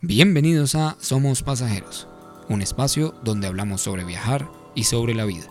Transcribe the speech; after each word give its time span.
Bienvenidos 0.00 0.76
a 0.76 0.96
Somos 1.00 1.42
Pasajeros, 1.42 2.06
un 2.48 2.62
espacio 2.62 3.16
donde 3.24 3.48
hablamos 3.48 3.80
sobre 3.80 4.04
viajar 4.04 4.48
y 4.76 4.84
sobre 4.84 5.12
la 5.12 5.24
vida. 5.24 5.48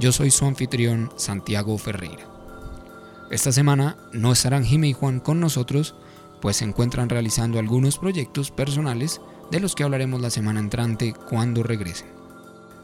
Yo 0.00 0.10
soy 0.10 0.32
su 0.32 0.44
anfitrión 0.44 1.12
Santiago 1.14 1.78
Ferreira. 1.78 2.26
Esta 3.30 3.52
semana 3.52 3.96
no 4.12 4.32
estarán 4.32 4.64
Jimmy 4.64 4.88
y 4.88 4.92
Juan 4.92 5.20
con 5.20 5.38
nosotros, 5.38 5.94
pues 6.40 6.56
se 6.56 6.64
encuentran 6.64 7.08
realizando 7.08 7.60
algunos 7.60 7.98
proyectos 7.98 8.50
personales 8.50 9.20
de 9.52 9.60
los 9.60 9.76
que 9.76 9.84
hablaremos 9.84 10.20
la 10.20 10.30
semana 10.30 10.58
entrante 10.58 11.14
cuando 11.28 11.62
regresen. 11.62 12.08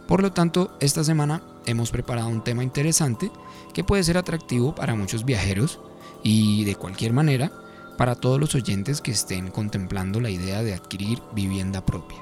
Por 0.07 0.23
lo 0.23 0.31
tanto, 0.31 0.79
esta 0.79 1.03
semana 1.03 1.43
hemos 1.67 1.91
preparado 1.91 2.29
un 2.29 2.45
tema 2.45 2.63
interesante 2.63 3.33
que 3.75 3.83
puede 3.83 4.05
ser 4.05 4.19
atractivo 4.19 4.73
para 4.73 4.95
muchos 4.95 5.25
viajeros 5.25 5.81
y 6.23 6.63
de 6.63 6.77
cualquier 6.77 7.13
manera 7.13 7.51
para 7.97 8.15
todos 8.15 8.39
los 8.39 8.55
oyentes 8.55 9.01
que 9.01 9.11
estén 9.11 9.51
contemplando 9.51 10.21
la 10.21 10.31
idea 10.31 10.63
de 10.63 10.75
adquirir 10.75 11.23
vivienda 11.33 11.85
propia. 11.85 12.19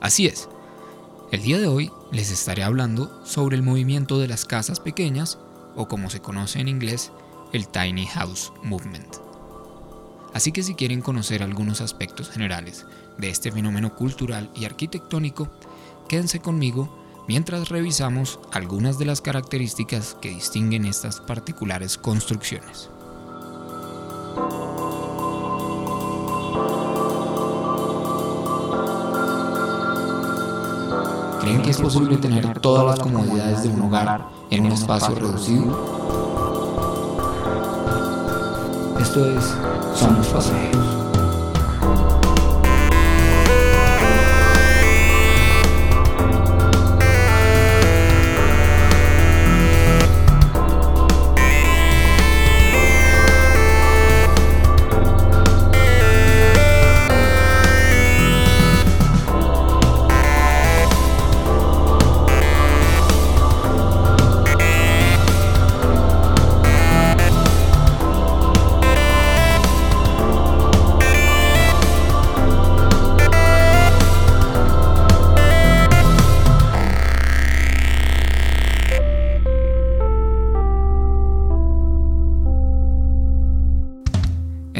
Así 0.00 0.26
es, 0.26 0.48
el 1.30 1.42
día 1.42 1.58
de 1.58 1.68
hoy 1.68 1.92
les 2.10 2.30
estaré 2.30 2.62
hablando 2.62 3.24
sobre 3.24 3.56
el 3.56 3.62
movimiento 3.62 4.18
de 4.18 4.28
las 4.28 4.44
casas 4.44 4.80
pequeñas 4.80 5.38
o 5.76 5.86
como 5.88 6.10
se 6.10 6.20
conoce 6.20 6.60
en 6.60 6.68
inglés, 6.68 7.12
el 7.52 7.68
Tiny 7.68 8.06
House 8.06 8.52
Movement. 8.62 9.16
Así 10.32 10.52
que 10.52 10.62
si 10.62 10.74
quieren 10.74 11.00
conocer 11.00 11.42
algunos 11.42 11.80
aspectos 11.80 12.30
generales 12.30 12.86
de 13.18 13.30
este 13.30 13.50
fenómeno 13.52 13.94
cultural 13.94 14.50
y 14.54 14.64
arquitectónico, 14.64 15.48
quédense 16.08 16.40
conmigo 16.40 16.96
mientras 17.28 17.68
revisamos 17.68 18.40
algunas 18.52 18.98
de 18.98 19.04
las 19.04 19.20
características 19.20 20.16
que 20.20 20.30
distinguen 20.30 20.84
estas 20.84 21.20
particulares 21.20 21.96
construcciones. 21.96 22.90
¿Creen 31.40 31.62
que 31.62 31.70
es 31.70 31.80
posible 31.80 32.16
tener 32.18 32.60
todas 32.60 32.84
las 32.84 33.00
comodidades 33.00 33.62
de 33.62 33.70
un 33.70 33.82
hogar 33.82 34.26
en 34.50 34.66
un 34.66 34.72
espacio 34.72 35.14
reducido? 35.14 35.64
Esto 39.00 39.26
es 39.26 39.54
Somos 39.94 40.26
Pasajeros. 40.28 40.99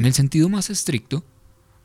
En 0.00 0.06
el 0.06 0.14
sentido 0.14 0.48
más 0.48 0.70
estricto, 0.70 1.22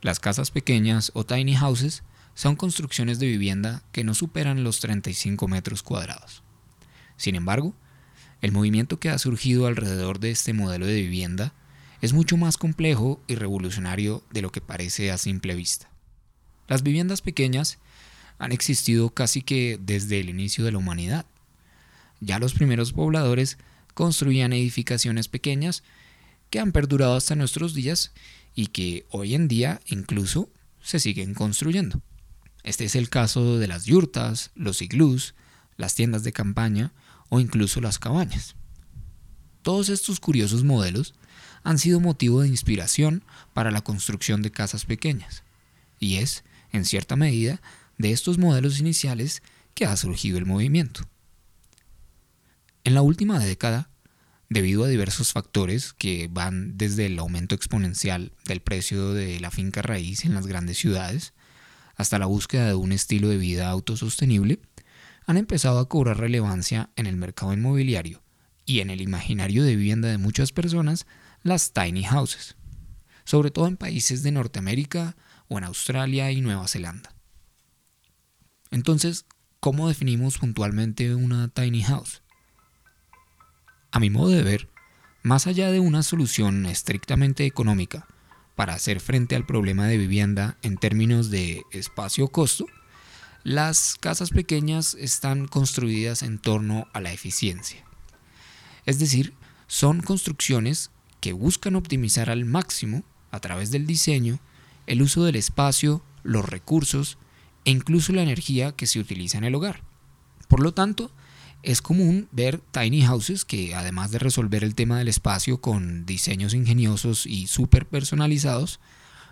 las 0.01 0.21
casas 0.21 0.49
pequeñas 0.49 1.11
o 1.15 1.25
tiny 1.25 1.53
houses 1.53 2.01
son 2.33 2.55
construcciones 2.55 3.19
de 3.19 3.27
vivienda 3.27 3.83
que 3.91 4.05
no 4.05 4.13
superan 4.13 4.63
los 4.63 4.79
35 4.79 5.49
metros 5.49 5.83
cuadrados. 5.83 6.41
Sin 7.17 7.35
embargo, 7.35 7.75
el 8.39 8.53
movimiento 8.53 9.01
que 9.01 9.09
ha 9.09 9.17
surgido 9.19 9.67
alrededor 9.67 10.21
de 10.21 10.31
este 10.31 10.53
modelo 10.53 10.85
de 10.85 10.93
vivienda 10.93 11.53
es 11.99 12.13
mucho 12.13 12.37
más 12.37 12.55
complejo 12.55 13.21
y 13.27 13.35
revolucionario 13.35 14.23
de 14.31 14.43
lo 14.43 14.49
que 14.49 14.61
parece 14.61 15.11
a 15.11 15.17
simple 15.17 15.53
vista. 15.53 15.89
Las 16.69 16.83
viviendas 16.83 17.21
pequeñas 17.21 17.79
han 18.39 18.53
existido 18.53 19.09
casi 19.09 19.41
que 19.41 19.77
desde 19.81 20.21
el 20.21 20.29
inicio 20.29 20.63
de 20.63 20.71
la 20.71 20.77
humanidad. 20.77 21.25
Ya 22.21 22.39
los 22.39 22.53
primeros 22.53 22.93
pobladores 22.93 23.57
construían 23.93 24.53
edificaciones 24.53 25.27
pequeñas 25.27 25.83
que 26.49 26.59
han 26.59 26.71
perdurado 26.71 27.15
hasta 27.15 27.35
nuestros 27.35 27.73
días 27.73 28.11
y 28.53 28.67
que 28.67 29.05
hoy 29.09 29.35
en 29.35 29.47
día 29.47 29.81
incluso 29.87 30.49
se 30.81 30.99
siguen 30.99 31.33
construyendo. 31.33 32.01
Este 32.63 32.85
es 32.85 32.95
el 32.95 33.09
caso 33.09 33.59
de 33.59 33.67
las 33.67 33.85
yurtas, 33.85 34.51
los 34.55 34.81
iglús, 34.81 35.35
las 35.77 35.95
tiendas 35.95 36.23
de 36.23 36.31
campaña 36.31 36.93
o 37.29 37.39
incluso 37.39 37.81
las 37.81 37.99
cabañas. 37.99 38.55
Todos 39.61 39.89
estos 39.89 40.19
curiosos 40.19 40.63
modelos 40.63 41.13
han 41.63 41.79
sido 41.79 41.99
motivo 41.99 42.41
de 42.41 42.47
inspiración 42.47 43.23
para 43.53 43.71
la 43.71 43.81
construcción 43.81 44.41
de 44.41 44.51
casas 44.51 44.85
pequeñas, 44.85 45.43
y 45.99 46.17
es, 46.17 46.43
en 46.71 46.85
cierta 46.85 47.15
medida, 47.15 47.61
de 47.97 48.11
estos 48.11 48.37
modelos 48.37 48.79
iniciales 48.79 49.41
que 49.73 49.85
ha 49.85 49.97
surgido 49.97 50.37
el 50.37 50.45
movimiento. 50.45 51.01
En 52.83 52.93
la 52.93 53.01
última 53.01 53.39
década, 53.39 53.89
debido 54.49 54.83
a 54.83 54.87
diversos 54.87 55.33
factores 55.33 55.93
que 55.93 56.29
van 56.31 56.77
desde 56.77 57.07
el 57.07 57.17
aumento 57.19 57.55
exponencial 57.55 58.31
del 58.45 58.61
precio 58.61 59.13
de 59.13 59.39
la 59.39 59.51
finca 59.51 59.81
raíz 59.81 60.25
en 60.25 60.33
las 60.33 60.47
grandes 60.47 60.77
ciudades 60.77 61.33
hasta 61.95 62.19
la 62.19 62.25
búsqueda 62.25 62.67
de 62.67 62.75
un 62.75 62.91
estilo 62.91 63.29
de 63.29 63.37
vida 63.37 63.69
autosostenible, 63.69 64.59
han 65.25 65.37
empezado 65.37 65.79
a 65.79 65.89
cobrar 65.89 66.19
relevancia 66.19 66.89
en 66.95 67.07
el 67.07 67.15
mercado 67.15 67.53
inmobiliario 67.53 68.21
y 68.65 68.79
en 68.79 68.89
el 68.89 69.01
imaginario 69.01 69.63
de 69.63 69.75
vivienda 69.75 70.09
de 70.09 70.17
muchas 70.17 70.51
personas 70.51 71.07
las 71.41 71.71
tiny 71.71 72.03
houses, 72.03 72.55
sobre 73.23 73.51
todo 73.51 73.67
en 73.67 73.77
países 73.77 74.23
de 74.23 74.31
Norteamérica 74.31 75.15
o 75.47 75.57
en 75.57 75.63
Australia 75.63 76.31
y 76.31 76.41
Nueva 76.41 76.67
Zelanda. 76.67 77.13
Entonces, 78.71 79.25
¿cómo 79.59 79.87
definimos 79.87 80.37
puntualmente 80.37 81.15
una 81.15 81.47
tiny 81.47 81.83
house? 81.83 82.21
A 83.95 83.99
mi 84.01 84.09
modo 84.09 84.31
de 84.31 84.43
ver, 84.43 84.67
más 85.23 85.47
allá 85.47 85.71
de 85.71 85.79
una 85.79 86.03
solución 86.03 86.65
estrictamente 86.65 87.45
económica 87.45 88.05
para 88.53 88.73
hacer 88.73 88.99
frente 88.99 89.37
al 89.37 89.45
problema 89.45 89.87
de 89.87 89.97
vivienda 89.97 90.57
en 90.63 90.75
términos 90.75 91.29
de 91.29 91.63
espacio-costo, 91.71 92.65
las 93.45 93.95
casas 93.97 94.31
pequeñas 94.31 94.95
están 94.95 95.47
construidas 95.47 96.23
en 96.23 96.39
torno 96.39 96.87
a 96.91 96.99
la 96.99 97.13
eficiencia. 97.13 97.85
Es 98.85 98.99
decir, 98.99 99.33
son 99.67 100.01
construcciones 100.01 100.91
que 101.21 101.31
buscan 101.31 101.77
optimizar 101.77 102.29
al 102.29 102.43
máximo, 102.43 103.01
a 103.31 103.39
través 103.39 103.71
del 103.71 103.87
diseño, 103.87 104.39
el 104.87 105.03
uso 105.03 105.23
del 105.23 105.37
espacio, 105.37 106.03
los 106.21 106.43
recursos 106.43 107.17
e 107.63 107.71
incluso 107.71 108.11
la 108.11 108.23
energía 108.23 108.73
que 108.73 108.87
se 108.87 108.99
utiliza 108.99 109.37
en 109.37 109.45
el 109.45 109.55
hogar. 109.55 109.83
Por 110.49 110.59
lo 110.59 110.73
tanto, 110.73 111.11
es 111.65 111.81
común 111.81 112.29
ver 112.31 112.59
tiny 112.71 113.01
houses 113.01 113.43
que 113.43 113.73
además 113.75 114.11
de 114.11 114.19
resolver 114.19 114.63
el 114.63 114.75
tema 114.75 114.99
del 114.99 115.07
espacio 115.07 115.59
con 115.59 116.05
diseños 116.05 116.53
ingeniosos 116.53 117.25
y 117.25 117.47
súper 117.47 117.87
personalizados, 117.87 118.79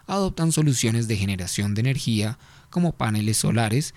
adoptan 0.07 0.51
soluciones 0.51 1.07
de 1.07 1.15
generación 1.15 1.75
de 1.75 1.81
energía 1.81 2.39
como 2.69 2.93
paneles 2.93 3.37
solares 3.37 3.93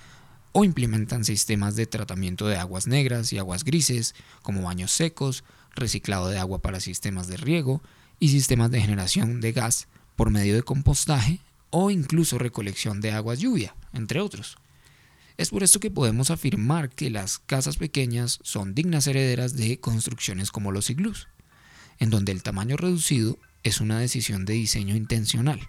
o 0.52 0.64
implementan 0.64 1.24
sistemas 1.24 1.76
de 1.76 1.86
tratamiento 1.86 2.46
de 2.46 2.56
aguas 2.56 2.86
negras 2.86 3.32
y 3.32 3.38
aguas 3.38 3.64
grises 3.64 4.14
como 4.42 4.62
baños 4.62 4.92
secos, 4.92 5.42
reciclado 5.74 6.28
de 6.28 6.38
agua 6.38 6.60
para 6.60 6.80
sistemas 6.80 7.28
de 7.28 7.38
riego 7.38 7.82
y 8.20 8.28
sistemas 8.28 8.70
de 8.70 8.80
generación 8.80 9.40
de 9.40 9.52
gas 9.52 9.88
por 10.14 10.30
medio 10.30 10.54
de 10.54 10.62
compostaje 10.62 11.40
o 11.70 11.90
incluso 11.90 12.38
recolección 12.38 13.00
de 13.00 13.12
aguas 13.12 13.38
lluvia, 13.38 13.74
entre 13.92 14.20
otros. 14.20 14.56
Es 15.38 15.50
por 15.50 15.62
esto 15.62 15.80
que 15.80 15.90
podemos 15.90 16.30
afirmar 16.30 16.88
que 16.88 17.10
las 17.10 17.38
casas 17.38 17.76
pequeñas 17.76 18.38
son 18.42 18.74
dignas 18.74 19.06
herederas 19.06 19.54
de 19.54 19.78
construcciones 19.78 20.50
como 20.50 20.72
los 20.72 20.88
iglús, 20.88 21.28
en 21.98 22.08
donde 22.08 22.32
el 22.32 22.42
tamaño 22.42 22.78
reducido 22.78 23.38
es 23.62 23.82
una 23.82 23.98
decisión 23.98 24.46
de 24.46 24.54
diseño 24.54 24.96
intencional, 24.96 25.60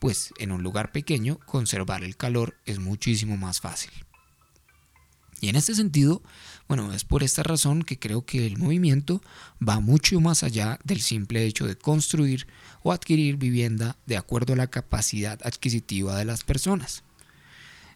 pues 0.00 0.32
en 0.38 0.50
un 0.50 0.64
lugar 0.64 0.90
pequeño 0.90 1.38
conservar 1.46 2.02
el 2.02 2.16
calor 2.16 2.56
es 2.66 2.80
muchísimo 2.80 3.36
más 3.36 3.60
fácil. 3.60 3.92
Y 5.40 5.48
en 5.48 5.54
este 5.54 5.76
sentido, 5.76 6.20
bueno, 6.66 6.92
es 6.92 7.04
por 7.04 7.22
esta 7.22 7.44
razón 7.44 7.84
que 7.84 8.00
creo 8.00 8.24
que 8.24 8.48
el 8.48 8.58
movimiento 8.58 9.22
va 9.66 9.78
mucho 9.78 10.20
más 10.20 10.42
allá 10.42 10.80
del 10.82 11.00
simple 11.00 11.44
hecho 11.44 11.66
de 11.66 11.78
construir 11.78 12.48
o 12.82 12.90
adquirir 12.90 13.36
vivienda 13.36 13.96
de 14.06 14.16
acuerdo 14.16 14.54
a 14.54 14.56
la 14.56 14.66
capacidad 14.66 15.38
adquisitiva 15.44 16.18
de 16.18 16.24
las 16.24 16.42
personas. 16.42 17.04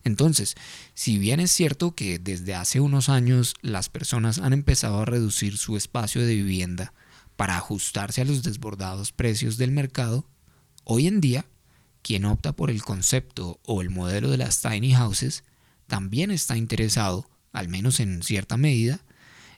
Entonces, 0.05 0.57
si 0.95 1.19
bien 1.19 1.41
es 1.41 1.53
cierto 1.53 1.95
que 1.95 2.19
desde 2.19 2.55
hace 2.55 2.81
unos 2.81 3.09
años 3.09 3.55
las 3.63 3.89
personas 3.89 4.39
han 4.39 4.53
empezado 4.53 5.01
a 5.01 5.05
reducir 5.05 5.59
su 5.59 5.77
espacio 5.77 6.25
de 6.27 6.35
vivienda 6.35 6.93
para 7.37 7.57
ajustarse 7.57 8.21
a 8.21 8.25
los 8.25 8.43
desbordados 8.43 9.13
precios 9.13 9.57
del 9.59 9.71
mercado, 9.71 10.29
hoy 10.85 11.07
en 11.07 11.21
día 11.21 11.47
quien 12.03 12.25
opta 12.25 12.53
por 12.53 12.71
el 12.71 12.83
concepto 12.83 13.61
o 13.65 13.81
el 13.81 13.91
modelo 13.91 14.31
de 14.31 14.37
las 14.37 14.61
tiny 14.61 14.93
houses 14.93 15.45
también 15.87 16.31
está 16.31 16.57
interesado, 16.57 17.29
al 17.53 17.69
menos 17.69 18.01
en 18.01 18.23
cierta 18.23 18.57
medida, 18.57 19.01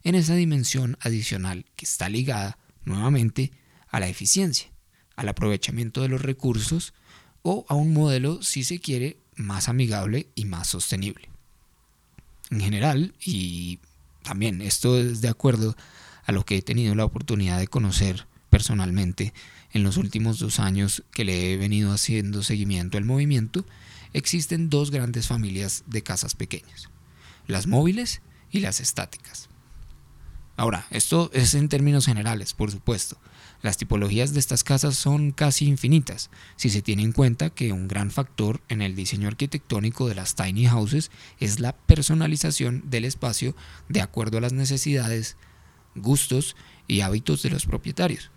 en 0.03 0.15
esa 0.15 0.35
dimensión 0.35 0.99
adicional 1.01 1.65
que 1.77 1.87
está 1.87 2.09
ligada 2.09 2.59
nuevamente 2.85 3.53
a 3.89 3.99
la 3.99 4.09
eficiencia, 4.09 4.71
al 5.17 5.29
aprovechamiento 5.29 6.03
de 6.03 6.09
los 6.09 6.21
recursos 6.21 6.93
o 7.43 7.65
a 7.69 7.75
un 7.75 7.93
modelo, 7.93 8.43
si 8.43 8.65
se 8.65 8.79
quiere, 8.79 9.19
más 9.37 9.69
amigable 9.69 10.29
y 10.35 10.45
más 10.45 10.69
sostenible. 10.69 11.29
En 12.51 12.61
general, 12.61 13.15
y 13.25 13.79
también 14.23 14.63
esto 14.63 14.99
es 14.99 15.21
de 15.21 15.29
acuerdo 15.29 15.77
a 16.25 16.33
lo 16.33 16.45
que 16.45 16.57
he 16.57 16.63
tenido 16.63 16.95
la 16.95 17.05
oportunidad 17.05 17.59
de 17.59 17.69
conocer 17.69 18.27
personalmente 18.51 19.35
en 19.73 19.83
los 19.83 19.97
últimos 19.97 20.39
dos 20.39 20.61
años 20.61 21.03
que 21.13 21.25
le 21.25 21.53
he 21.53 21.57
venido 21.57 21.93
haciendo 21.93 22.43
seguimiento 22.43 22.97
al 22.97 23.05
movimiento, 23.05 23.67
existen 24.13 24.71
dos 24.71 24.91
grandes 24.91 25.27
familias 25.27 25.83
de 25.87 26.03
casas 26.03 26.35
pequeñas, 26.35 26.89
las 27.47 27.67
móviles 27.67 28.23
y 28.51 28.61
las 28.61 28.81
estáticas. 28.81 29.49
Ahora, 30.57 30.87
esto 30.91 31.31
es 31.33 31.55
en 31.55 31.69
términos 31.69 32.07
generales, 32.07 32.55
por 32.55 32.71
supuesto. 32.71 33.19
Las 33.61 33.77
tipologías 33.77 34.35
de 34.35 34.41
estas 34.41 34.63
casas 34.63 34.95
son 34.95 35.33
casi 35.33 35.67
infinitas, 35.67 36.31
si 36.57 36.71
se 36.71 36.83
tiene 36.83 37.03
en 37.03 37.13
cuenta 37.13 37.51
que 37.51 37.73
un 37.73 37.89
gran 37.89 38.11
factor 38.11 38.61
en 38.69 38.81
el 38.81 38.95
diseño 38.95 39.27
arquitectónico 39.27 40.07
de 40.07 40.15
las 40.15 40.37
tiny 40.37 40.67
houses 40.67 41.11
es 41.41 41.59
la 41.59 41.73
personalización 41.73 42.83
del 42.89 43.05
espacio 43.05 43.57
de 43.89 44.01
acuerdo 44.01 44.39
a 44.39 44.43
las 44.43 44.53
necesidades, 44.53 45.37
gustos 45.97 46.55
y 46.87 47.01
hábitos 47.01 47.43
de 47.43 47.51
los 47.51 47.67
propietarios. 47.67 48.31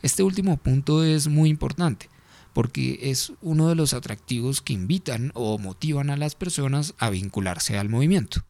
Este 0.00 0.22
último 0.22 0.56
punto 0.56 1.04
es 1.04 1.28
muy 1.28 1.50
importante 1.50 2.08
porque 2.54 3.10
es 3.10 3.34
uno 3.42 3.68
de 3.68 3.74
los 3.74 3.92
atractivos 3.92 4.62
que 4.62 4.72
invitan 4.72 5.30
o 5.34 5.58
motivan 5.58 6.08
a 6.08 6.16
las 6.16 6.34
personas 6.36 6.94
a 6.96 7.10
vincularse 7.10 7.76
al 7.76 7.90
movimiento. 7.90 8.46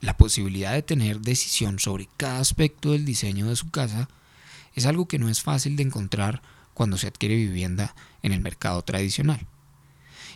La 0.00 0.16
posibilidad 0.16 0.72
de 0.72 0.82
tener 0.82 1.20
decisión 1.20 1.78
sobre 1.78 2.08
cada 2.16 2.40
aspecto 2.40 2.92
del 2.92 3.04
diseño 3.04 3.48
de 3.48 3.56
su 3.56 3.70
casa 3.70 4.08
es 4.74 4.86
algo 4.86 5.08
que 5.08 5.18
no 5.18 5.28
es 5.28 5.42
fácil 5.42 5.76
de 5.76 5.82
encontrar 5.82 6.42
cuando 6.74 6.96
se 6.96 7.08
adquiere 7.08 7.34
vivienda 7.34 7.96
en 8.22 8.32
el 8.32 8.40
mercado 8.40 8.82
tradicional. 8.82 9.46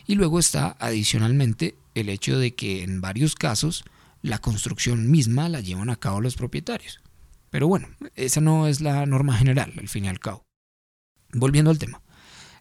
Y 0.05 0.15
luego 0.15 0.39
está 0.39 0.75
adicionalmente 0.79 1.77
el 1.95 2.09
hecho 2.09 2.37
de 2.37 2.53
que 2.53 2.83
en 2.83 2.99
varios 2.99 3.35
casos 3.35 3.85
la 4.21 4.39
construcción 4.39 5.09
misma 5.09 5.47
la 5.47 5.61
llevan 5.61 5.89
a 5.89 5.95
cabo 5.95 6.19
los 6.19 6.35
propietarios. 6.35 6.99
Pero 7.49 7.67
bueno, 7.67 7.87
esa 8.15 8.41
no 8.41 8.67
es 8.67 8.81
la 8.81 9.05
norma 9.05 9.37
general, 9.37 9.73
al 9.77 9.87
fin 9.87 10.05
y 10.05 10.07
al 10.09 10.19
cabo. 10.19 10.43
Volviendo 11.31 11.71
al 11.71 11.79
tema. 11.79 12.01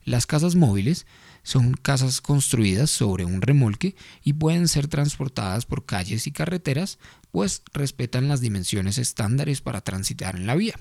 Las 0.05 0.27
casas 0.27 0.57
móviles 0.57 1.07
son 1.43 1.75
casas 1.75 2.21
construidas 2.21 2.91
sobre 2.91 3.25
un 3.25 3.41
remolque 3.41 3.95
y 4.23 4.33
pueden 4.33 4.69
ser 4.69 4.89
transportadas 4.89 5.65
por 5.65 5.85
calles 5.85 6.27
y 6.27 6.33
carreteras, 6.33 6.99
pues 7.31 7.63
respetan 7.73 8.29
las 8.29 8.41
dimensiones 8.41 8.99
estándares 8.99 9.61
para 9.61 9.81
transitar 9.81 10.37
en 10.37 10.47
la 10.47 10.57
vía. 10.57 10.75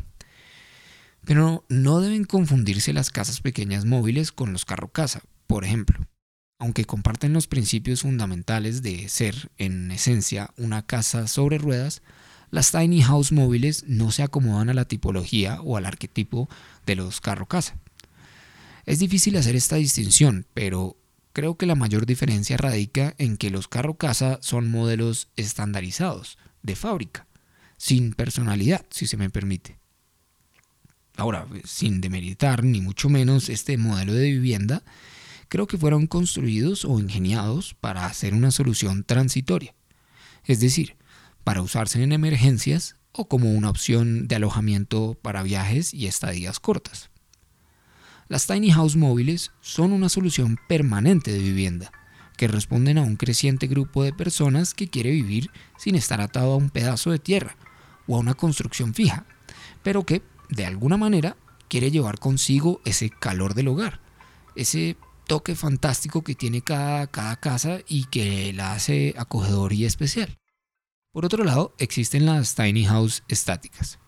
Pero 1.23 1.65
no 1.69 1.99
deben 1.99 2.23
confundirse 2.23 2.93
las 2.93 3.11
casas 3.11 3.41
pequeñas 3.41 3.85
móviles 3.85 4.31
con 4.31 4.53
los 4.53 4.65
carro 4.65 4.87
casa, 4.87 5.21
por 5.45 5.65
ejemplo. 5.65 5.99
Aunque 6.57 6.85
comparten 6.85 7.33
los 7.33 7.47
principios 7.47 8.01
fundamentales 8.01 8.81
de 8.81 9.07
ser, 9.09 9.51
en 9.57 9.91
esencia, 9.91 10.51
una 10.57 10.85
casa 10.85 11.27
sobre 11.27 11.57
ruedas, 11.57 12.01
las 12.51 12.71
tiny 12.71 13.01
house 13.01 13.31
móviles 13.31 13.85
no 13.87 14.11
se 14.11 14.23
acomodan 14.23 14.69
a 14.69 14.73
la 14.73 14.85
tipología 14.85 15.61
o 15.61 15.77
al 15.77 15.85
arquetipo 15.85 16.49
de 16.85 16.95
los 16.95 17.21
carro 17.21 17.47
casa. 17.47 17.80
Es 18.85 18.99
difícil 18.99 19.37
hacer 19.37 19.55
esta 19.55 19.75
distinción, 19.75 20.47
pero 20.53 20.97
creo 21.33 21.55
que 21.55 21.65
la 21.65 21.75
mayor 21.75 22.05
diferencia 22.05 22.57
radica 22.57 23.13
en 23.17 23.37
que 23.37 23.49
los 23.49 23.67
carro 23.67 23.95
casa 23.95 24.39
son 24.41 24.69
modelos 24.69 25.29
estandarizados, 25.35 26.37
de 26.63 26.75
fábrica, 26.75 27.27
sin 27.77 28.13
personalidad, 28.13 28.85
si 28.89 29.07
se 29.07 29.17
me 29.17 29.29
permite. 29.29 29.79
Ahora, 31.17 31.47
sin 31.65 32.01
demeritar 32.01 32.63
ni 32.63 32.81
mucho 32.81 33.09
menos 33.09 33.49
este 33.49 33.77
modelo 33.77 34.13
de 34.13 34.31
vivienda, 34.31 34.83
creo 35.49 35.67
que 35.67 35.77
fueron 35.77 36.07
construidos 36.07 36.85
o 36.85 36.99
ingeniados 36.99 37.75
para 37.75 38.05
hacer 38.05 38.33
una 38.33 38.51
solución 38.51 39.03
transitoria. 39.03 39.75
Es 40.45 40.59
decir, 40.59 40.95
para 41.43 41.61
usarse 41.61 42.01
en 42.01 42.13
emergencias 42.13 42.95
o 43.11 43.27
como 43.27 43.51
una 43.51 43.69
opción 43.69 44.27
de 44.27 44.35
alojamiento 44.35 45.17
para 45.21 45.43
viajes 45.43 45.93
y 45.93 46.07
estadías 46.07 46.59
cortas. 46.59 47.10
Las 48.31 48.47
tiny 48.47 48.71
house 48.71 48.95
móviles 48.95 49.51
son 49.59 49.91
una 49.91 50.07
solución 50.07 50.57
permanente 50.69 51.33
de 51.33 51.39
vivienda, 51.39 51.91
que 52.37 52.47
responden 52.47 52.97
a 52.97 53.01
un 53.01 53.17
creciente 53.17 53.67
grupo 53.67 54.05
de 54.05 54.13
personas 54.13 54.73
que 54.73 54.87
quiere 54.87 55.11
vivir 55.11 55.51
sin 55.77 55.95
estar 55.95 56.21
atado 56.21 56.53
a 56.53 56.55
un 56.55 56.69
pedazo 56.69 57.11
de 57.11 57.19
tierra 57.19 57.57
o 58.07 58.15
a 58.15 58.19
una 58.19 58.33
construcción 58.33 58.93
fija, 58.93 59.25
pero 59.83 60.05
que, 60.05 60.21
de 60.47 60.65
alguna 60.65 60.95
manera, 60.95 61.35
quiere 61.67 61.91
llevar 61.91 62.19
consigo 62.19 62.79
ese 62.85 63.09
calor 63.09 63.53
del 63.53 63.67
hogar, 63.67 63.99
ese 64.55 64.95
toque 65.27 65.53
fantástico 65.53 66.23
que 66.23 66.33
tiene 66.33 66.61
cada, 66.61 67.07
cada 67.07 67.35
casa 67.35 67.79
y 67.85 68.05
que 68.05 68.53
la 68.53 68.71
hace 68.71 69.13
acogedor 69.17 69.73
y 69.73 69.83
especial. 69.83 70.37
Por 71.11 71.25
otro 71.25 71.43
lado, 71.43 71.75
existen 71.79 72.25
las 72.25 72.55
tiny 72.55 72.85
house 72.85 73.23
estáticas, 73.27 73.99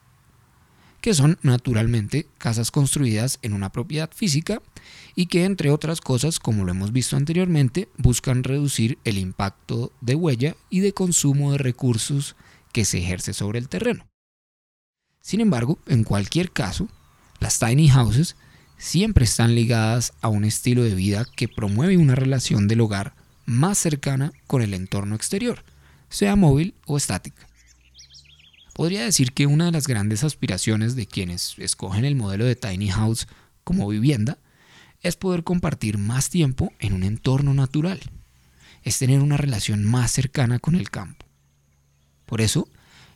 que 1.04 1.14
son 1.14 1.38
naturalmente 1.42 2.28
casas 2.38 2.72
construidas 2.72 3.38
en 3.42 3.52
una 3.52 3.74
propiedad 3.74 4.10
física 4.16 4.62
y 5.16 5.26
que, 5.26 5.44
entre 5.44 5.70
otras 5.70 6.00
cosas, 6.00 6.40
como 6.40 6.64
lo 6.64 6.72
hemos 6.72 6.94
visto 6.94 7.18
anteriormente, 7.18 7.90
buscan 7.98 8.46
reducir 8.46 8.98
el 9.04 9.18
impacto 9.18 9.92
de 10.00 10.16
huella 10.16 10.56
y 10.70 10.80
de 10.80 10.94
consumo 10.94 11.52
de 11.52 11.58
recursos 11.58 12.38
que 12.72 12.86
se 12.86 13.00
ejerce 13.00 13.34
sobre 13.34 13.60
el 13.60 13.68
terreno. 13.68 14.08
Sin 15.20 15.42
embargo, 15.42 15.78
en 15.88 16.06
cualquier 16.06 16.52
caso, 16.52 16.88
las 17.42 17.60
tiny 17.60 17.90
houses 17.90 18.38
siempre 18.78 19.26
están 19.26 19.56
ligadas 19.56 20.14
a 20.22 20.30
un 20.30 20.46
estilo 20.46 20.84
de 20.84 20.96
vida 20.96 21.26
que 21.36 21.50
promueve 21.50 21.98
una 21.98 22.16
relación 22.16 22.70
del 22.70 22.80
hogar 22.80 23.14
más 23.46 23.78
cercana 23.78 24.32
con 24.48 24.62
el 24.62 24.74
entorno 24.74 25.16
exterior, 25.16 25.66
sea 26.08 26.38
móvil 26.38 26.76
o 26.86 26.96
estática. 26.96 27.46
Podría 28.74 29.04
decir 29.04 29.34
que 29.34 29.46
una 29.46 29.66
de 29.66 29.72
las 29.72 29.88
grandes 29.88 30.24
aspiraciones 30.24 30.96
de 30.96 31.06
quienes 31.06 31.56
escogen 31.60 32.06
el 32.06 32.16
modelo 32.16 32.46
de 32.46 32.56
tiny 32.56 32.90
house 32.90 33.28
como 33.64 33.88
vivienda 33.88 34.40
es 35.02 35.16
poder 35.16 35.44
compartir 35.44 36.00
más 36.00 36.30
tiempo 36.30 36.74
en 36.80 36.94
un 36.94 37.04
entorno 37.04 37.54
natural, 37.54 38.00
es 38.82 38.98
tener 38.98 39.20
una 39.22 39.38
relación 39.38 39.86
más 39.86 40.12
cercana 40.12 40.58
con 40.60 40.75
el 40.75 40.89
campo. 40.89 41.25
Por 42.25 42.42
eso, 42.42 42.68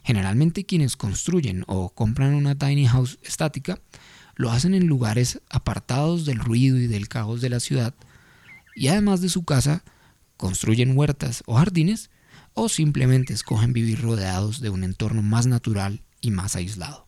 generalmente 0.03 0.65
quienes 0.65 0.95
construyen 0.95 1.63
o 1.65 1.89
compran 1.89 2.35
una 2.35 2.55
tiny 2.55 2.85
house 2.85 3.17
estática 3.23 3.79
lo 4.35 4.51
hacen 4.51 4.75
en 4.75 4.85
lugares 4.85 5.41
apartados 5.49 6.25
del 6.25 6.39
ruido 6.39 6.77
y 6.77 6.85
del 6.85 7.07
caos 7.07 7.41
de 7.41 7.49
la 7.49 7.59
ciudad 7.59 7.95
y 8.75 8.89
además 8.89 9.21
de 9.21 9.29
su 9.29 9.43
casa 9.43 9.83
construyen 10.37 10.95
huertas 10.95 11.41
o 11.47 11.55
jardines 11.55 12.11
o 12.59 12.69
simplemente 12.69 13.33
escogen 13.33 13.71
vivir 13.71 14.01
rodeados 14.01 14.61
de 14.61 14.71
un 14.71 14.83
entorno 14.83 15.21
más 15.21 15.45
natural 15.45 16.01
y 16.21 16.31
más 16.31 16.55
aislado. 16.55 17.07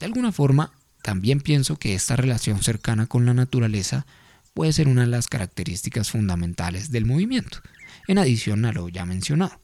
De 0.00 0.06
alguna 0.06 0.32
forma, 0.32 0.72
también 1.00 1.40
pienso 1.40 1.76
que 1.78 1.94
esta 1.94 2.16
relación 2.16 2.60
cercana 2.60 3.06
con 3.06 3.24
la 3.24 3.34
naturaleza 3.34 4.04
puede 4.52 4.72
ser 4.72 4.88
una 4.88 5.02
de 5.02 5.06
las 5.06 5.28
características 5.28 6.10
fundamentales 6.10 6.90
del 6.90 7.06
movimiento, 7.06 7.60
en 8.08 8.18
adición 8.18 8.64
a 8.64 8.72
lo 8.72 8.88
ya 8.88 9.06
mencionado. 9.06 9.60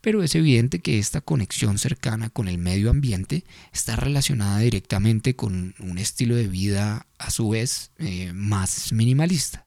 Pero 0.00 0.22
es 0.22 0.36
evidente 0.36 0.78
que 0.78 1.00
esta 1.00 1.20
conexión 1.20 1.78
cercana 1.78 2.30
con 2.30 2.46
el 2.46 2.58
medio 2.58 2.88
ambiente 2.88 3.44
está 3.72 3.96
relacionada 3.96 4.60
directamente 4.60 5.34
con 5.34 5.74
un 5.80 5.98
estilo 5.98 6.36
de 6.36 6.46
vida 6.46 7.08
a 7.18 7.32
su 7.32 7.48
vez 7.48 7.90
eh, 7.98 8.32
más 8.32 8.92
minimalista. 8.92 9.66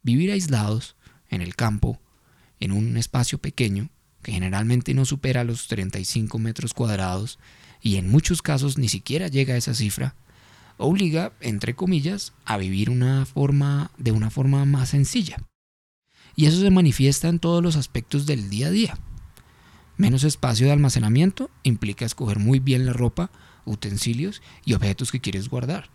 Vivir 0.00 0.32
aislados 0.32 0.96
en 1.28 1.42
el 1.42 1.54
campo 1.54 2.00
en 2.60 2.72
un 2.72 2.96
espacio 2.96 3.38
pequeño, 3.38 3.90
que 4.22 4.32
generalmente 4.32 4.94
no 4.94 5.04
supera 5.04 5.44
los 5.44 5.66
35 5.66 6.38
metros 6.38 6.74
cuadrados 6.74 7.38
y 7.82 7.96
en 7.96 8.10
muchos 8.10 8.42
casos 8.42 8.78
ni 8.78 8.88
siquiera 8.88 9.28
llega 9.28 9.54
a 9.54 9.56
esa 9.56 9.74
cifra, 9.74 10.14
obliga, 10.76 11.32
entre 11.40 11.74
comillas, 11.74 12.32
a 12.44 12.56
vivir 12.58 12.90
una 12.90 13.24
forma, 13.26 13.90
de 13.98 14.12
una 14.12 14.30
forma 14.30 14.64
más 14.64 14.90
sencilla. 14.90 15.38
Y 16.36 16.46
eso 16.46 16.60
se 16.60 16.70
manifiesta 16.70 17.28
en 17.28 17.38
todos 17.38 17.62
los 17.62 17.76
aspectos 17.76 18.26
del 18.26 18.50
día 18.50 18.68
a 18.68 18.70
día. 18.70 18.98
Menos 19.96 20.24
espacio 20.24 20.66
de 20.66 20.72
almacenamiento 20.72 21.50
implica 21.62 22.04
escoger 22.04 22.38
muy 22.38 22.60
bien 22.60 22.86
la 22.86 22.92
ropa, 22.92 23.30
utensilios 23.64 24.40
y 24.64 24.74
objetos 24.74 25.12
que 25.12 25.20
quieres 25.20 25.48
guardar, 25.48 25.90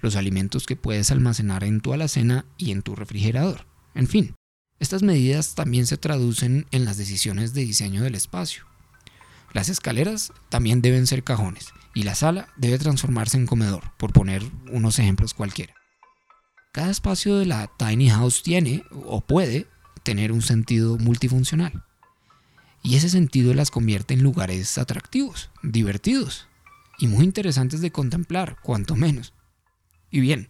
los 0.00 0.16
alimentos 0.16 0.66
que 0.66 0.76
puedes 0.76 1.10
almacenar 1.10 1.64
en 1.64 1.80
tu 1.80 1.92
alacena 1.92 2.46
y 2.56 2.70
en 2.70 2.82
tu 2.82 2.96
refrigerador, 2.96 3.66
en 3.94 4.06
fin, 4.08 4.34
estas 4.82 5.04
medidas 5.04 5.54
también 5.54 5.86
se 5.86 5.96
traducen 5.96 6.66
en 6.72 6.84
las 6.84 6.96
decisiones 6.96 7.54
de 7.54 7.64
diseño 7.64 8.02
del 8.02 8.16
espacio. 8.16 8.64
Las 9.52 9.68
escaleras 9.68 10.32
también 10.48 10.82
deben 10.82 11.06
ser 11.06 11.22
cajones 11.22 11.72
y 11.94 12.02
la 12.02 12.16
sala 12.16 12.48
debe 12.56 12.80
transformarse 12.80 13.36
en 13.36 13.46
comedor, 13.46 13.92
por 13.96 14.12
poner 14.12 14.42
unos 14.72 14.98
ejemplos 14.98 15.34
cualquiera. 15.34 15.74
Cada 16.72 16.90
espacio 16.90 17.36
de 17.36 17.46
la 17.46 17.70
tiny 17.78 18.10
house 18.10 18.42
tiene 18.42 18.82
o 18.90 19.20
puede 19.20 19.68
tener 20.02 20.32
un 20.32 20.42
sentido 20.42 20.98
multifuncional. 20.98 21.84
Y 22.82 22.96
ese 22.96 23.08
sentido 23.08 23.54
las 23.54 23.70
convierte 23.70 24.14
en 24.14 24.24
lugares 24.24 24.78
atractivos, 24.78 25.50
divertidos 25.62 26.48
y 26.98 27.06
muy 27.06 27.24
interesantes 27.24 27.80
de 27.82 27.92
contemplar, 27.92 28.56
cuanto 28.62 28.96
menos. 28.96 29.32
Y 30.10 30.18
bien, 30.18 30.48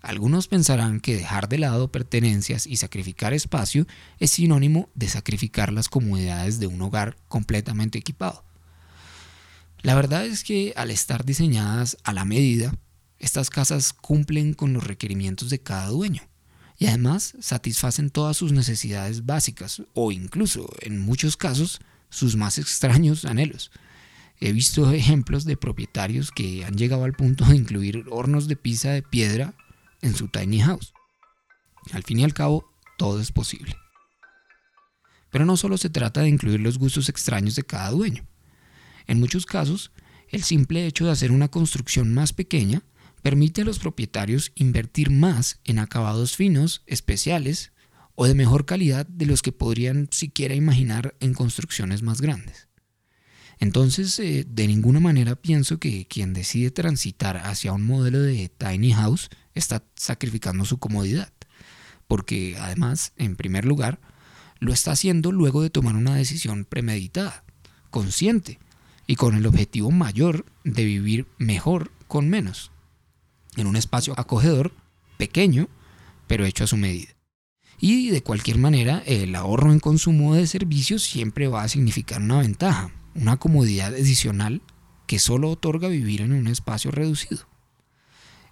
algunos 0.00 0.48
pensarán 0.48 1.00
que 1.00 1.16
dejar 1.16 1.48
de 1.48 1.58
lado 1.58 1.90
pertenencias 1.90 2.66
y 2.66 2.76
sacrificar 2.76 3.32
espacio 3.32 3.86
es 4.18 4.30
sinónimo 4.30 4.88
de 4.94 5.08
sacrificar 5.08 5.72
las 5.72 5.88
comodidades 5.88 6.60
de 6.60 6.68
un 6.68 6.80
hogar 6.82 7.16
completamente 7.28 7.98
equipado. 7.98 8.44
La 9.82 9.94
verdad 9.94 10.26
es 10.26 10.44
que 10.44 10.72
al 10.76 10.90
estar 10.90 11.24
diseñadas 11.24 11.96
a 12.04 12.12
la 12.12 12.24
medida, 12.24 12.74
estas 13.18 13.50
casas 13.50 13.92
cumplen 13.92 14.54
con 14.54 14.72
los 14.72 14.84
requerimientos 14.84 15.50
de 15.50 15.60
cada 15.60 15.88
dueño 15.88 16.22
y 16.78 16.86
además 16.86 17.34
satisfacen 17.40 18.10
todas 18.10 18.36
sus 18.36 18.52
necesidades 18.52 19.26
básicas 19.26 19.82
o 19.94 20.12
incluso, 20.12 20.68
en 20.80 21.00
muchos 21.00 21.36
casos, 21.36 21.80
sus 22.08 22.36
más 22.36 22.58
extraños 22.58 23.24
anhelos. 23.24 23.72
He 24.40 24.52
visto 24.52 24.92
ejemplos 24.92 25.44
de 25.44 25.56
propietarios 25.56 26.30
que 26.30 26.64
han 26.64 26.76
llegado 26.76 27.02
al 27.02 27.14
punto 27.14 27.44
de 27.44 27.56
incluir 27.56 28.04
hornos 28.08 28.46
de 28.46 28.54
pizza 28.54 28.90
de 28.90 29.02
piedra 29.02 29.54
en 30.02 30.14
su 30.14 30.28
tiny 30.28 30.60
house. 30.60 30.92
Al 31.92 32.02
fin 32.02 32.20
y 32.20 32.24
al 32.24 32.34
cabo, 32.34 32.70
todo 32.96 33.20
es 33.20 33.32
posible. 33.32 33.76
Pero 35.30 35.44
no 35.44 35.56
solo 35.56 35.76
se 35.76 35.90
trata 35.90 36.22
de 36.22 36.28
incluir 36.28 36.60
los 36.60 36.78
gustos 36.78 37.08
extraños 37.08 37.54
de 37.54 37.62
cada 37.62 37.90
dueño. 37.90 38.26
En 39.06 39.20
muchos 39.20 39.46
casos, 39.46 39.92
el 40.28 40.42
simple 40.42 40.86
hecho 40.86 41.06
de 41.06 41.12
hacer 41.12 41.32
una 41.32 41.48
construcción 41.48 42.12
más 42.12 42.32
pequeña 42.32 42.82
permite 43.22 43.62
a 43.62 43.64
los 43.64 43.78
propietarios 43.78 44.52
invertir 44.54 45.10
más 45.10 45.60
en 45.64 45.78
acabados 45.78 46.36
finos, 46.36 46.82
especiales 46.86 47.72
o 48.14 48.26
de 48.26 48.34
mejor 48.34 48.66
calidad 48.66 49.06
de 49.06 49.26
los 49.26 49.42
que 49.42 49.52
podrían 49.52 50.08
siquiera 50.10 50.54
imaginar 50.54 51.14
en 51.20 51.34
construcciones 51.34 52.02
más 52.02 52.20
grandes. 52.20 52.67
Entonces, 53.60 54.18
eh, 54.20 54.46
de 54.48 54.66
ninguna 54.68 55.00
manera 55.00 55.34
pienso 55.34 55.78
que 55.78 56.06
quien 56.06 56.32
decide 56.32 56.70
transitar 56.70 57.38
hacia 57.38 57.72
un 57.72 57.84
modelo 57.84 58.20
de 58.20 58.48
tiny 58.48 58.92
house 58.92 59.30
está 59.54 59.82
sacrificando 59.96 60.64
su 60.64 60.78
comodidad, 60.78 61.32
porque 62.06 62.56
además, 62.58 63.12
en 63.16 63.36
primer 63.36 63.64
lugar, 63.64 64.00
lo 64.60 64.72
está 64.72 64.92
haciendo 64.92 65.32
luego 65.32 65.62
de 65.62 65.70
tomar 65.70 65.96
una 65.96 66.14
decisión 66.14 66.64
premeditada, 66.64 67.44
consciente 67.90 68.58
y 69.06 69.16
con 69.16 69.34
el 69.34 69.46
objetivo 69.46 69.90
mayor 69.90 70.44
de 70.64 70.84
vivir 70.84 71.26
mejor 71.38 71.90
con 72.06 72.28
menos, 72.28 72.70
en 73.56 73.66
un 73.66 73.76
espacio 73.76 74.14
acogedor, 74.18 74.72
pequeño, 75.16 75.68
pero 76.28 76.44
hecho 76.44 76.64
a 76.64 76.68
su 76.68 76.76
medida. 76.76 77.08
Y 77.80 78.10
de 78.10 78.22
cualquier 78.22 78.58
manera, 78.58 79.02
el 79.06 79.34
ahorro 79.34 79.72
en 79.72 79.80
consumo 79.80 80.34
de 80.34 80.46
servicios 80.46 81.02
siempre 81.02 81.48
va 81.48 81.62
a 81.62 81.68
significar 81.68 82.20
una 82.20 82.40
ventaja, 82.40 82.90
una 83.20 83.36
comodidad 83.36 83.94
adicional 83.94 84.62
que 85.06 85.18
solo 85.18 85.50
otorga 85.50 85.88
vivir 85.88 86.20
en 86.20 86.32
un 86.32 86.46
espacio 86.46 86.90
reducido. 86.90 87.48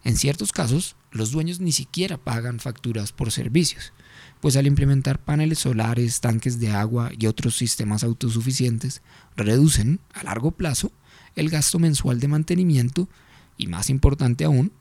En 0.03 0.17
ciertos 0.17 0.53
casos, 0.53 0.97
los 1.13 1.31
dueños 1.31 1.61
ni 1.61 1.73
siquiera 1.73 2.17
pagan 2.17 2.59
facturas 2.59 3.13
por 3.13 3.31
servicios, 3.31 3.93
pues 4.41 4.57
al 4.57 4.67
implementar 4.67 5.23
paneles 5.23 5.61
solares, 5.61 6.21
tanques 6.21 6.59
de 6.59 6.71
agua 6.71 7.11
y 7.17 7.27
otros 7.27 7.57
sistemas 7.57 8.03
autosuficientes, 8.05 9.03
reducen 9.37 10.01
a 10.13 10.25
largo 10.25 10.51
plazo 10.51 10.93
el 11.37 11.49
gasto 11.49 11.79
mensual 11.79 12.19
de 12.19 12.29
mantenimiento 12.29 13.09
y, 13.57 13.69
más 13.69 13.89
importante 13.89 14.45
aún, 14.45 14.73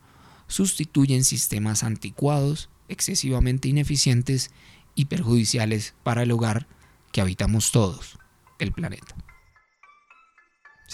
sustituyen 0.48 1.24
sistemas 1.24 1.84
anticuados, 1.84 2.70
excesivamente 2.88 3.68
ineficientes 3.68 4.50
y 4.94 5.06
perjudiciales 5.06 5.94
para 6.02 6.22
el 6.22 6.32
hogar 6.32 6.66
que 7.12 7.20
habitamos 7.20 7.72
todos, 7.72 8.18
el 8.58 8.72
planeta. 8.72 9.25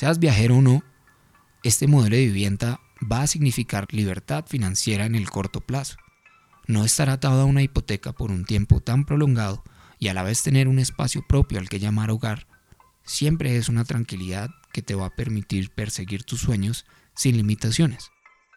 Seas 0.03 0.19
viajero 0.19 0.57
o 0.57 0.63
no, 0.63 0.83
este 1.63 1.87
modelo 1.87 2.17
de 2.17 2.27
vivienda 2.27 2.81
va 3.01 3.23
a 3.23 3.29
significar 3.29 3.87
libertad 3.93 4.45
financiera 4.49 5.07
en 5.07 5.15
el 5.15 5.31
corto 5.31 5.61
plazo. 5.61 5.95
No 6.67 6.85
estar 6.85 7.09
atado 7.09 7.43
a 7.43 7.45
una 7.45 7.63
hipoteca 7.63 8.13
por 8.13 8.33
un 8.33 8.45
tiempo 8.45 8.81
tan 8.81 9.05
prolongado 9.05 9.63
y 10.01 10.09
a 10.09 10.15
la 10.15 10.25
vez 10.25 10.43
tener 10.43 10.67
un 10.67 10.81
espacio 10.81 11.25
propio 11.25 11.61
al 11.61 11.69
que 11.69 11.79
llamar 11.79 12.11
hogar, 12.11 12.49
siempre 13.05 13.57
es 13.57 13.69
una 13.69 13.85
tranquilidad 13.85 14.51
que 14.73 14.83
te 14.83 14.97
va 14.97 15.07
a 15.07 15.15
permitir 15.15 15.71
perseguir 15.71 16.25
tus 16.25 16.41
sueños 16.41 16.85
sin 17.15 17.37
limitaciones. 17.37 18.11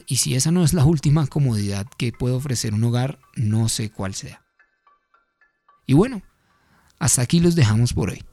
Y 0.08 0.16
si 0.16 0.34
esa 0.34 0.50
no 0.50 0.64
es 0.64 0.74
la 0.74 0.84
última 0.84 1.28
comodidad 1.28 1.86
que 2.00 2.12
puede 2.12 2.34
ofrecer 2.34 2.74
un 2.74 2.86
hogar, 2.86 3.20
no 3.36 3.70
sé 3.70 3.92
cuál 3.92 4.16
sea. 4.16 4.44
Y 5.86 5.94
bueno, 5.94 6.24
hasta 6.98 7.22
aquí 7.22 7.40
los 7.40 7.54
dejamos 7.54 7.94
por 7.94 8.10
hoy. 8.10 8.26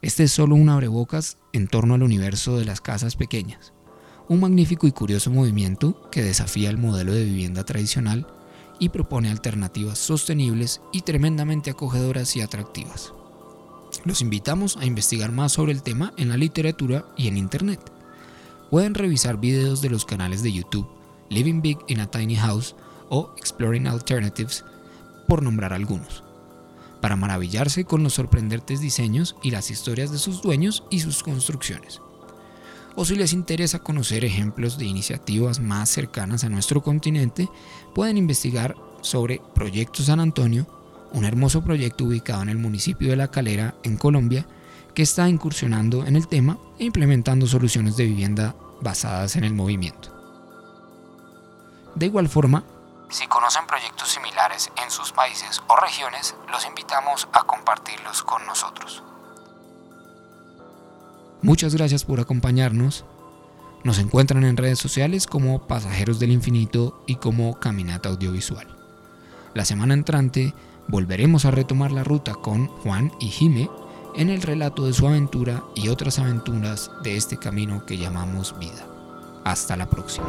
Este 0.00 0.22
es 0.22 0.32
solo 0.32 0.54
un 0.54 0.68
abrebocas 0.68 1.38
en 1.52 1.66
torno 1.66 1.94
al 1.94 2.04
universo 2.04 2.56
de 2.56 2.64
las 2.64 2.80
casas 2.80 3.16
pequeñas, 3.16 3.72
un 4.28 4.38
magnífico 4.38 4.86
y 4.86 4.92
curioso 4.92 5.28
movimiento 5.32 6.08
que 6.12 6.22
desafía 6.22 6.70
el 6.70 6.78
modelo 6.78 7.12
de 7.12 7.24
vivienda 7.24 7.64
tradicional 7.64 8.28
y 8.78 8.90
propone 8.90 9.28
alternativas 9.28 9.98
sostenibles 9.98 10.80
y 10.92 11.00
tremendamente 11.00 11.70
acogedoras 11.70 12.36
y 12.36 12.42
atractivas. 12.42 13.12
Los 14.04 14.20
invitamos 14.20 14.76
a 14.76 14.84
investigar 14.84 15.32
más 15.32 15.50
sobre 15.50 15.72
el 15.72 15.82
tema 15.82 16.12
en 16.16 16.28
la 16.28 16.36
literatura 16.36 17.04
y 17.16 17.26
en 17.26 17.36
Internet. 17.36 17.80
Pueden 18.70 18.94
revisar 18.94 19.40
videos 19.40 19.82
de 19.82 19.90
los 19.90 20.04
canales 20.04 20.44
de 20.44 20.52
YouTube 20.52 20.88
Living 21.28 21.60
Big 21.60 21.78
in 21.88 21.98
a 21.98 22.08
Tiny 22.08 22.36
House 22.36 22.76
o 23.08 23.34
Exploring 23.36 23.88
Alternatives, 23.88 24.64
por 25.26 25.42
nombrar 25.42 25.72
algunos 25.72 26.27
para 27.00 27.16
maravillarse 27.16 27.84
con 27.84 28.02
los 28.02 28.14
sorprendentes 28.14 28.80
diseños 28.80 29.36
y 29.42 29.50
las 29.50 29.70
historias 29.70 30.10
de 30.10 30.18
sus 30.18 30.42
dueños 30.42 30.84
y 30.90 31.00
sus 31.00 31.22
construcciones. 31.22 32.00
O 32.96 33.04
si 33.04 33.14
les 33.14 33.32
interesa 33.32 33.78
conocer 33.78 34.24
ejemplos 34.24 34.76
de 34.76 34.84
iniciativas 34.84 35.60
más 35.60 35.88
cercanas 35.88 36.42
a 36.42 36.48
nuestro 36.48 36.82
continente, 36.82 37.48
pueden 37.94 38.16
investigar 38.16 38.74
sobre 39.02 39.40
Proyecto 39.54 40.02
San 40.02 40.18
Antonio, 40.18 40.66
un 41.12 41.24
hermoso 41.24 41.62
proyecto 41.62 42.04
ubicado 42.04 42.42
en 42.42 42.48
el 42.48 42.58
municipio 42.58 43.10
de 43.10 43.16
La 43.16 43.30
Calera, 43.30 43.76
en 43.84 43.96
Colombia, 43.96 44.46
que 44.94 45.02
está 45.02 45.28
incursionando 45.28 46.04
en 46.06 46.16
el 46.16 46.26
tema 46.26 46.58
e 46.78 46.84
implementando 46.84 47.46
soluciones 47.46 47.96
de 47.96 48.06
vivienda 48.06 48.56
basadas 48.80 49.36
en 49.36 49.44
el 49.44 49.54
movimiento. 49.54 50.12
De 51.94 52.06
igual 52.06 52.28
forma, 52.28 52.64
si 53.10 53.26
conocen 53.26 53.66
proyectos 53.66 54.08
similares 54.08 54.70
en 54.82 54.90
sus 54.90 55.12
países 55.12 55.62
o 55.68 55.76
regiones, 55.76 56.36
los 56.50 56.66
invitamos 56.66 57.28
a 57.32 57.42
compartirlos 57.44 58.22
con 58.22 58.46
nosotros. 58.46 59.02
Muchas 61.40 61.74
gracias 61.74 62.04
por 62.04 62.20
acompañarnos. 62.20 63.04
Nos 63.84 63.98
encuentran 63.98 64.44
en 64.44 64.56
redes 64.56 64.78
sociales 64.78 65.26
como 65.26 65.66
Pasajeros 65.66 66.18
del 66.18 66.32
Infinito 66.32 67.02
y 67.06 67.16
como 67.16 67.58
Caminata 67.60 68.08
Audiovisual. 68.08 68.66
La 69.54 69.64
semana 69.64 69.94
entrante 69.94 70.52
volveremos 70.88 71.44
a 71.44 71.50
retomar 71.50 71.92
la 71.92 72.04
ruta 72.04 72.34
con 72.34 72.66
Juan 72.66 73.12
y 73.20 73.28
Jime 73.28 73.70
en 74.16 74.30
el 74.30 74.42
relato 74.42 74.84
de 74.84 74.92
su 74.92 75.06
aventura 75.06 75.62
y 75.74 75.88
otras 75.88 76.18
aventuras 76.18 76.90
de 77.02 77.16
este 77.16 77.38
camino 77.38 77.86
que 77.86 77.98
llamamos 77.98 78.58
vida. 78.58 78.84
Hasta 79.44 79.76
la 79.76 79.88
próxima. 79.88 80.26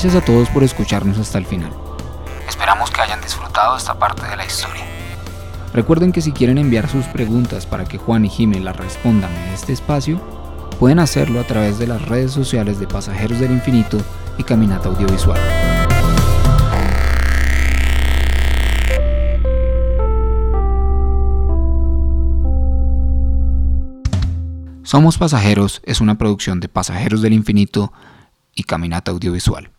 Gracias 0.00 0.22
a 0.22 0.24
todos 0.24 0.48
por 0.50 0.62
escucharnos 0.62 1.18
hasta 1.18 1.38
el 1.38 1.44
final. 1.44 1.72
Esperamos 2.48 2.88
que 2.88 3.00
hayan 3.00 3.20
disfrutado 3.20 3.76
esta 3.76 3.98
parte 3.98 4.24
de 4.28 4.36
la 4.36 4.46
historia. 4.46 4.84
Recuerden 5.74 6.12
que 6.12 6.20
si 6.20 6.30
quieren 6.30 6.56
enviar 6.56 6.88
sus 6.88 7.04
preguntas 7.06 7.66
para 7.66 7.84
que 7.84 7.98
Juan 7.98 8.24
y 8.24 8.28
Jimmy 8.28 8.60
las 8.60 8.76
respondan 8.76 9.34
en 9.34 9.48
este 9.52 9.72
espacio, 9.72 10.20
pueden 10.78 11.00
hacerlo 11.00 11.40
a 11.40 11.42
través 11.42 11.80
de 11.80 11.88
las 11.88 12.00
redes 12.06 12.30
sociales 12.30 12.78
de 12.78 12.86
Pasajeros 12.86 13.40
del 13.40 13.50
Infinito 13.50 13.98
y 14.38 14.44
Caminata 14.44 14.88
Audiovisual. 14.88 15.40
Somos 24.84 25.18
Pasajeros 25.18 25.82
es 25.84 26.00
una 26.00 26.16
producción 26.18 26.60
de 26.60 26.68
Pasajeros 26.68 27.20
del 27.20 27.32
Infinito 27.32 27.92
y 28.54 28.62
Caminata 28.62 29.10
Audiovisual. 29.10 29.72